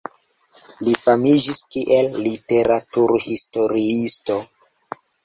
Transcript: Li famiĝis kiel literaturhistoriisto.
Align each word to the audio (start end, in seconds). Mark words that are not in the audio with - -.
Li 0.85 0.93
famiĝis 1.01 1.59
kiel 1.75 2.09
literaturhistoriisto. 2.29 4.39